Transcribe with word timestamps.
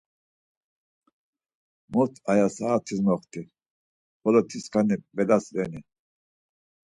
Mot 1.91 2.13
aya 2.31 2.47
saat̆is 2.55 2.99
moxti, 3.07 3.41
xolo 4.19 4.41
tiskani 4.49 4.95
belas 5.15 5.45
reni? 5.55 5.79